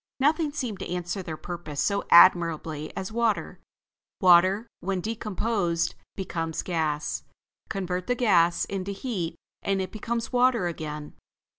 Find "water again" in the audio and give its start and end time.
10.33-11.13